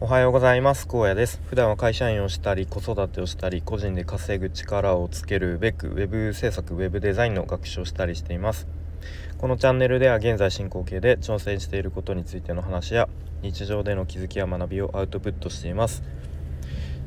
[0.00, 0.86] おはようございます。
[0.88, 1.40] 荒野です。
[1.46, 8.68] 普段は会社員をしたり子育てをしたり個人で稼ぐ力をつけるべく web 制作 web デザインの学習をしたりしています。
[9.38, 13.08] このチャンネルでは現在進行形で挑戦していることについての話や
[13.42, 16.04] 日常での気づきや学びをアウトプットしています。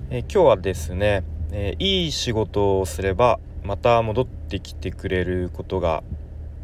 [0.09, 1.23] え今日はですね、
[1.53, 6.03] えいい仕事をすればまた戻ってきてくれることが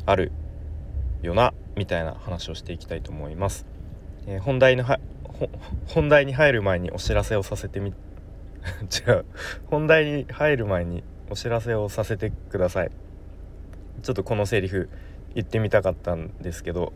[0.06, 0.34] ある
[1.22, 3.66] よなみたいな話をしていきたいと思います、
[4.28, 4.84] え本題の
[5.88, 7.94] 本題に入る前にお知らせをさせてみ
[9.08, 9.26] 違う。
[9.68, 12.92] 本題に入る前にお知らせをさせてください。
[14.02, 14.90] ちょっとこのセリフ
[15.34, 16.94] 言ってみたかったんですけど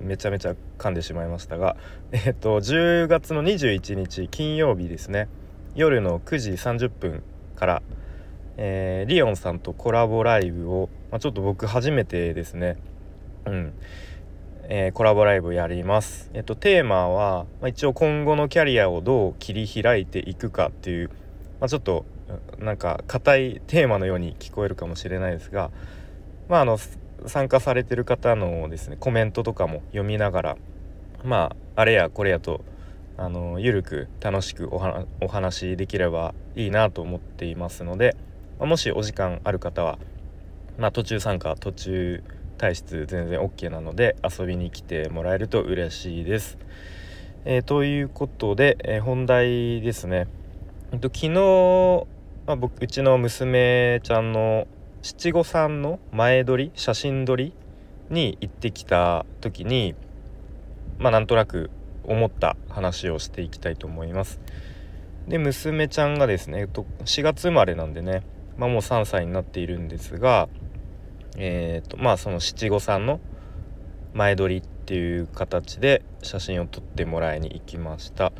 [0.00, 1.76] めちゃめちゃ噛んでしまいましたが
[2.12, 5.28] えっと10月の21日金曜日ですね。
[5.74, 7.22] 夜の9時30分
[7.54, 7.82] から、
[8.56, 12.76] えー、リオンさんとコラボライブを、まあ、ちょっと僕初めてですね。
[13.46, 13.72] うん。
[14.70, 16.30] えー、コラボライブやります。
[16.34, 21.08] えっと、テーマは、まあ、一応今後のキャリアをどう切り開いていくかっていう、
[21.58, 22.04] まあ、ちょっと
[22.58, 25.70] なんか硬いテーマのように聞こえるかもしれないですが、
[26.50, 26.78] まあ、あの
[27.26, 30.56] 参加されてる方のですねコメントとかも読みながら
[31.24, 32.60] まああれやこれやと
[33.16, 38.16] あのゆるく楽しくお話できればいいなと思っていますので、
[38.58, 39.98] まあ、もしお時間ある方は、
[40.76, 42.22] まあ、途中参加途中
[42.58, 46.58] 体質全然 OK なので遊びに来てもらえると嬉しいです。
[47.44, 50.26] えー、ということで、えー、本題ですね。
[50.92, 52.06] えっと、昨日、
[52.46, 54.66] まあ、僕うちの娘ちゃんの
[55.00, 57.54] 七五三の前撮り写真撮り
[58.10, 59.94] に行ってきた時に
[60.98, 61.70] まあなんとなく
[62.04, 64.40] 思った話をしていきたいと思います。
[65.28, 68.22] で娘ちゃんがですね、と、4月生まれなんでね、
[68.56, 70.48] まあ、もう3歳になっているんですが
[71.40, 73.20] えーとまあその七五三の
[74.12, 78.32] 前撮りっていう形で写真を撮ってもらいに行きました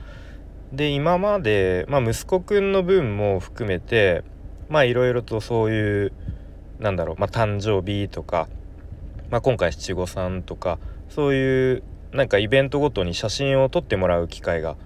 [0.73, 4.25] で今まで、まあ、息子くんの分も含めて
[4.69, 6.13] まあいろいろとそういう
[6.79, 8.49] なんだろう、まあ、誕生日とか、
[9.31, 11.83] まあ、今回七五三とかそういう
[12.13, 14.77] なんかイベントごとに写真を撮ってもらう機会が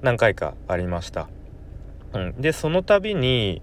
[0.00, 1.28] 何回かありました。
[2.12, 3.62] うん、でその度に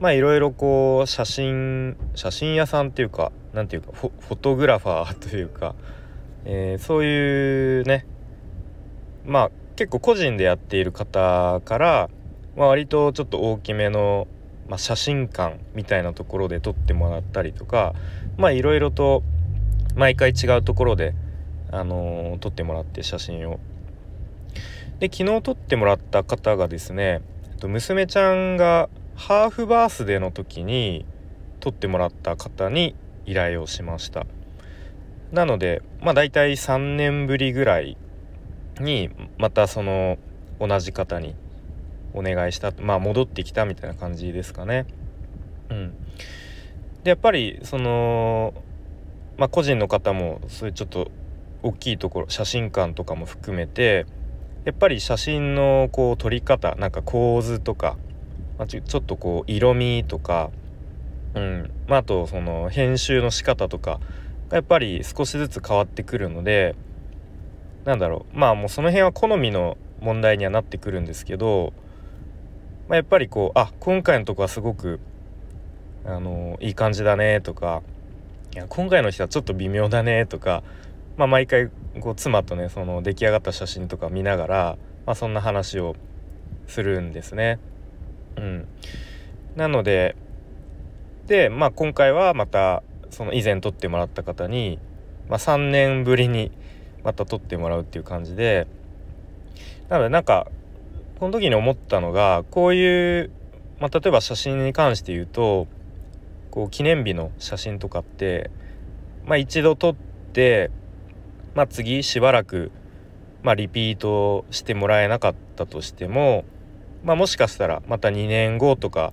[0.00, 5.74] まあいろいろこう写真写真屋さんっていうか何ていうかフォトグラファーというか、
[6.44, 8.06] えー、そういうね
[9.24, 12.10] まあ結構個人でやっている方から、
[12.56, 14.26] まあ、割とちょっと大きめの、
[14.68, 17.94] まあ、写真館みたいなところで撮ってもらったりとか
[18.36, 19.22] まあいろいろと
[19.94, 21.14] 毎回違うところで、
[21.72, 23.58] あのー、撮ってもらって写真を。
[25.00, 27.20] で昨日撮ってもらった方がですね
[27.62, 31.04] 娘ちゃんがハーフバースデーの時に
[31.60, 32.94] 撮ってもらった方に
[33.30, 34.26] 依頼をしました。
[35.32, 37.96] なのでまあ大体3年ぶりぐらい
[38.80, 40.18] にまたその
[40.58, 41.34] 同じ方に
[42.14, 44.86] お願いしたまあ戻ってきたみたいな感じですかね。
[45.70, 45.94] うん。
[47.04, 48.54] でやっぱりその
[49.36, 51.10] まあ個人の方もそういうちょっと
[51.62, 54.06] 大きいところ写真館とかも含めて
[54.64, 57.96] やっぱり写真のこう撮り方なんか構図とか
[58.58, 60.50] まあ、ちょちょっとこう色味とか、
[61.34, 61.70] うん。
[61.86, 64.00] まあ、あとその編集の仕方とか
[64.48, 66.74] がやっぱり少しずつ変わってくるので
[67.84, 68.38] なんだろう。
[68.38, 71.72] まあもうその辺は好みの問題にはなってくるんですけど、
[72.88, 75.00] まあ、やっぱりこうあ今回のとこはすごく
[76.04, 77.82] あのいい感じだねとか
[78.54, 80.62] いや今回の人はちょっと微妙だねとか、
[81.16, 85.96] まあ、毎回こう妻とねその出来上がった写真とか見ながら、まあ、そんな話を
[86.66, 87.58] するんですね。
[88.36, 88.68] うん、
[89.56, 90.14] なので
[91.28, 94.80] で、まあ、今回はまたその以前撮ってもらった方に、
[95.28, 96.50] まあ、3年ぶりに
[97.04, 98.66] また撮ってもらうっていう感じで
[99.88, 100.48] なのでなんか
[101.20, 103.30] この時に思ったのがこういう、
[103.78, 105.68] まあ、例えば写真に関して言うと
[106.50, 108.50] こう記念日の写真とかって、
[109.24, 110.72] まあ、一度撮って、
[111.54, 112.72] まあ、次しばらく、
[113.42, 116.44] まあ、リピートしてもらえなかったとしても
[117.04, 119.12] まあ、もしかしたらまた2年後とか、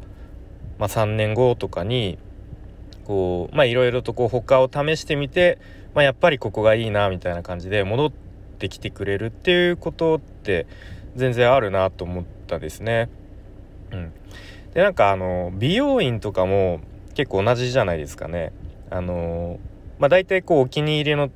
[0.77, 2.17] まあ、3年後とかに
[3.05, 5.59] こうまあいろいろとこう他を試してみて、
[5.93, 8.11] まあ、やっぱりここがいいなみたいな感じで戻っ
[8.59, 10.67] てきてくれるっていうことって
[11.15, 13.09] 全然あるなと思ったですね。
[13.91, 14.11] うん、
[14.73, 16.81] でなんかあの美容院とかも
[17.13, 18.51] 結構同じじゃないですかね。
[18.89, 19.59] あの
[19.99, 21.29] まあ、大体こうお気に入りの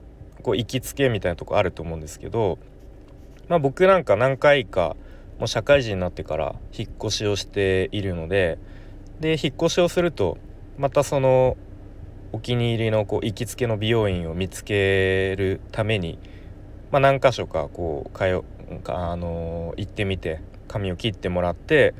[0.44, 2.58] こう行きつけみたいなとこあると思うんですけど、
[3.48, 4.96] まあ、僕なんか何回か
[5.40, 8.60] もう社会人になってから引っ越しをしているので
[9.20, 10.38] で引っ越しをすると
[10.78, 11.58] またその
[12.32, 16.20] お気に入りのこう行きつけの美容院を見つけるために、
[16.92, 18.44] まあ、何箇所かこう通
[18.86, 21.96] あの行ってみて髪を切ってもらって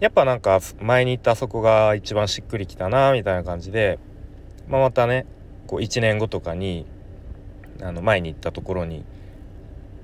[0.00, 3.98] やっぱなんか前に行ったあそこが一番しっくりきたなみたいな感じで、
[4.68, 5.26] まあ、またね
[5.66, 6.86] こう1年後とかに
[7.80, 9.04] あの前に行ったところに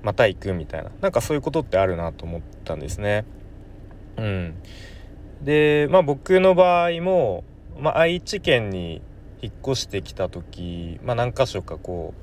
[0.03, 3.25] また行くみたいななんかそういうことってあるなと思ったんですね。
[4.17, 4.55] うん、
[5.43, 7.43] でまあ僕の場合も、
[7.77, 9.01] まあ、愛知県に
[9.41, 12.13] 引っ越してきた時、まあ、何箇所かこ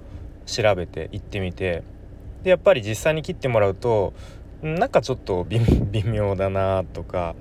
[0.46, 1.82] う調べて行ってみて
[2.42, 4.12] でやっぱり実際に切ってもらうと
[4.62, 5.60] なんかちょっと 微
[6.04, 7.34] 妙だなとか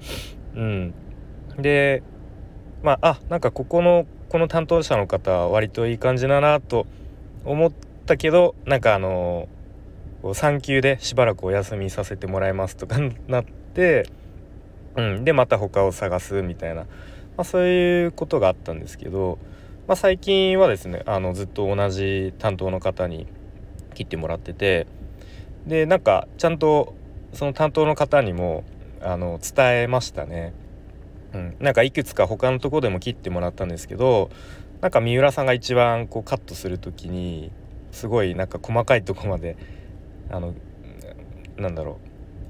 [0.56, 0.94] うん。
[1.60, 2.04] で
[2.83, 6.86] まああなんかここのこの担当者の方は割といい感じだなと
[7.45, 7.72] 思っ
[8.06, 9.48] たけどなんかあの
[10.33, 14.07] 産休でしばらくお休みさせてもらいますとかなって、
[14.97, 16.88] うん、でまた他を探すみたいな、ま
[17.38, 19.38] あ、そういうことがあったんですけど、
[19.88, 23.27] まあ、最近はですねあのずっと同じ担当の方に
[23.94, 24.88] 切ってもらってて
[25.68, 26.95] でなんかちゃんと
[27.33, 28.63] その担当の方にも
[29.01, 30.53] あの伝えましたね。
[31.33, 34.30] うん、なんかいくつか他のとこでも切ってもらったんですけど
[34.80, 37.51] なんか三浦さんが一番こうカットする時に
[37.91, 39.57] すごいなんか細かいとこまで
[40.30, 40.53] あの
[41.57, 42.00] なんだろ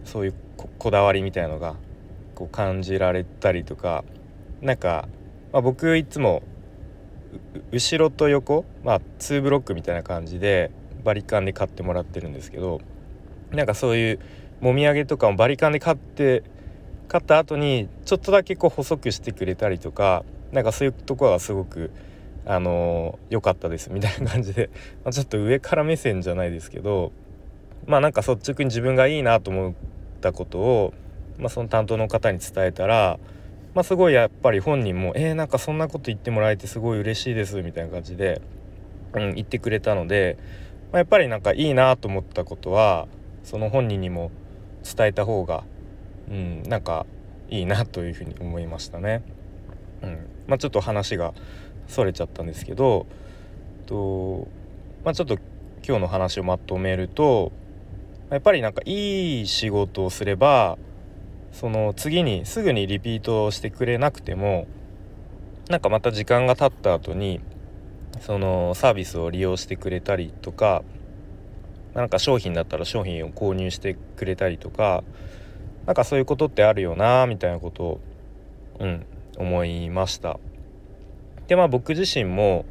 [0.06, 0.34] うそういう
[0.78, 1.76] こだわりみたいのが
[2.36, 4.04] こう感じられたりとか
[4.62, 5.08] なんか、
[5.52, 6.44] まあ、僕いつも
[7.72, 10.72] 後ろと横、まあ、2ブロックみたいな感じで
[11.04, 12.82] バリカンで買ってもらってるんですけど
[13.52, 14.20] なんかそういう
[14.62, 16.44] もみあげとかもバリカンで買って
[17.08, 21.92] 買った後にちょっとだけこう細くしてくれたりとかなんかそういうところがすごく
[22.46, 24.70] あの良かったですみたいな感じで、
[25.04, 27.12] ま、ちょっと上から目線じゃないですけど
[27.88, 29.74] まあなんか率直に自分がいいなと思っ
[30.22, 30.94] たことを、
[31.38, 33.20] まあ、その担当の方に伝えたら、
[33.74, 38.42] まあ、すごいやっぱり本人も「えー、なんかそんなこと言ってもらえてすごい嬉しいです」みたいな感じで、
[39.14, 40.38] うん、言ってくれたので、
[40.92, 43.08] まあ、やっぱりなんかいいなと思ったことは
[43.44, 44.32] その本人にも
[44.84, 45.64] 伝えた方が、
[46.30, 47.06] うん、なんか
[47.50, 49.24] いいなというふうに思いましたね。
[50.02, 50.18] うん
[50.48, 51.34] まあ、ちょっと話が
[51.88, 53.06] それちゃったんですけど
[53.86, 54.48] と、
[55.04, 55.38] まあ、ちょっと
[55.88, 57.52] 今日の話をまとめると
[58.30, 60.78] やっぱりなんかいい仕事をすれば
[61.56, 64.68] その次にすぐにリピートしてくれなくても
[65.70, 67.40] なんかまた時間が経った後に
[68.20, 70.84] そのサービスを利用してくれたりとか
[71.94, 75.04] なんか商品だったら商品を購入してくれたりとか
[75.86, 78.02] なんかそういうことってあるよなみたいなことを
[78.80, 79.06] うん
[79.38, 80.40] 思いました。
[81.48, 82.66] でまあ僕自身も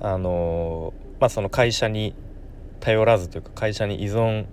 [0.00, 2.14] あのまあその会社に
[2.80, 4.46] 頼らずというか会社に依存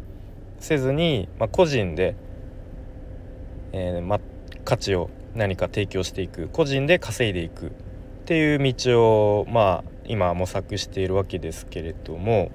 [0.61, 2.15] せずに、まあ、個人で、
[3.73, 4.19] えーま、
[4.65, 7.69] 価値を何か提供していく個人で稼いでいくっ
[8.25, 12.51] ていう道をまあ今模索しているわけですけれども、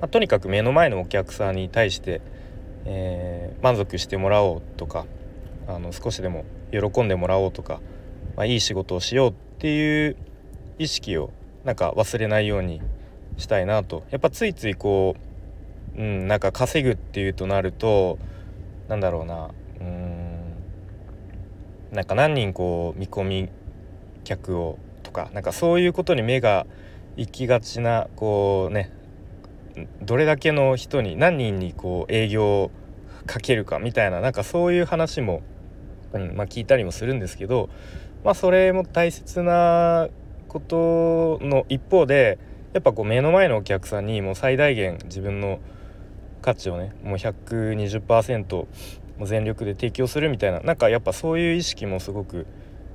[0.00, 2.20] ま、とにかく目の前のお客さんに対して、
[2.84, 5.06] えー、満足してもらおうとか
[5.66, 7.80] あの少しでも喜んでもらおうとか、
[8.36, 10.16] まあ、いい仕事をしようっていう
[10.78, 11.30] 意識を
[11.64, 12.80] なんか忘れないように
[13.36, 14.04] したいなと。
[14.10, 15.28] やっぱついついこう
[15.98, 18.18] うん、なんか稼ぐっていうとなると
[18.88, 19.50] なんだろうな。
[21.92, 23.48] なんか何人こう見込み
[24.24, 26.66] 客をとかなんかそういうことに目が
[27.16, 28.92] 行きがちなこうね
[30.02, 32.70] どれだけの人に何人にこう営業を
[33.26, 35.42] かけるかみたいななんかそういう話も、
[36.12, 37.68] うんまあ、聞いたりもするんですけど、
[38.24, 40.08] まあ、それも大切な
[40.48, 42.38] ことの一方で
[42.72, 45.60] やっぱこう目の前のお客さんにもう最大限自分の
[46.42, 48.66] 価値をねもう120%
[49.18, 52.46] もう全力で提供するみたいななんかやっぱそういう意識もすごく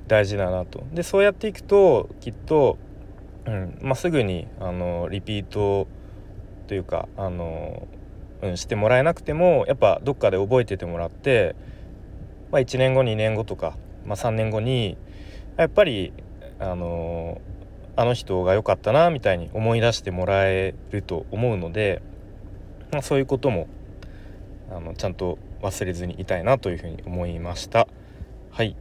[0.07, 0.83] 大事だなと。
[0.93, 2.77] でそうやっていくときっと、
[3.45, 5.87] うんまあ、すぐにあのリピート
[6.67, 7.87] というかあの、
[8.41, 11.55] うん、してもらえなくてもやっぱどっかで覚えててもらって、
[12.51, 14.97] まあ、1年後2年後とか、まあ、3年後に
[15.57, 16.13] やっぱり
[16.59, 17.41] あの
[17.95, 22.01] あの人が良かったなみたいに思い出してもらえると思うので。
[22.93, 23.67] まあ、そういうことも
[24.71, 27.87] あのちゃんと忘れずにいたいなというふうに思いました。
[28.51, 28.75] はい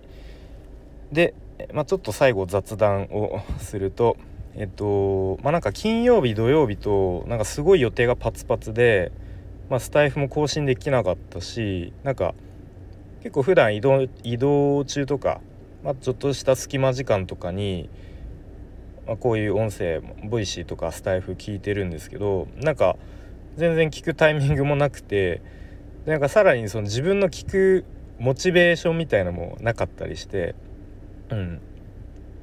[1.12, 1.34] で、
[1.72, 4.16] まあ、ちょっと最後雑談をすると
[4.54, 9.12] えっとまあなんか金曜日土曜日となんかすごい予定がパツパツで、
[9.70, 12.34] まあ、スタイフも更新できなかったしなんか
[13.22, 15.40] 結構普段移動移動中とか、
[15.84, 17.88] まあ、ちょっとした隙間時間とかに、
[19.06, 22.96] まあ、こういう音声ボイシーとかスタイフ聞いてるんですけどなんか
[23.56, 25.40] 全然聞くタイミングもなくて
[26.06, 27.84] なんかさらにその自分の聞く
[28.18, 30.54] モチベーションみたいのもなかったりして
[31.30, 31.60] うん。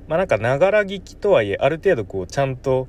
[0.08, 2.88] まあなんかながら聞きとはいえある程度こうちゃんと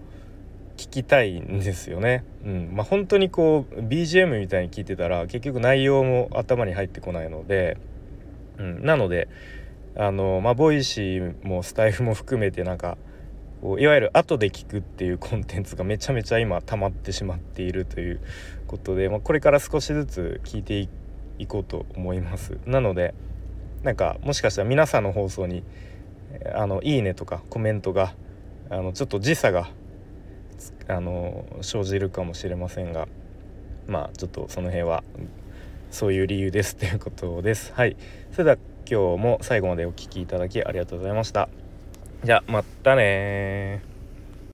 [0.77, 2.25] 聞きたいんですよね。
[2.45, 2.71] うん。
[2.73, 7.77] まあ、本当にこう BGM みたいに聞いてたら結局内容も頭に入ってこないので、
[8.59, 9.29] うん、なので
[9.97, 12.97] あのまあボイシーもスタイフも含めてなんか
[13.63, 18.21] いわゆる後で聞くっていうコンテンツがめちゃめちゃ今溜まってしまっているという
[18.67, 20.89] ことで、まあ、これから少しずつ聞いて
[21.39, 22.59] いこうと思います。
[22.65, 23.15] なので
[23.83, 25.63] なんかもしかしたら皆さんの放送に
[26.55, 28.15] あのいいねとかコメントが
[28.71, 29.69] あのちょっと時差が
[30.89, 33.09] あの生じるかもしれませんが
[33.87, 35.03] まあちょっとその辺は
[35.91, 37.73] そういう理由ですということです。
[37.75, 37.97] はい、
[38.33, 38.57] それでは
[38.89, 41.49] 今日も最後までお聴きいただきありがとうございました。
[42.23, 43.90] じゃあまたね